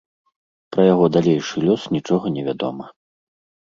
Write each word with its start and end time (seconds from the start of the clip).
Пра 0.75 0.81
яго 0.93 1.05
далейшы 1.17 1.55
лёс 1.69 1.87
нічога 1.99 2.25
невядома. 2.41 2.85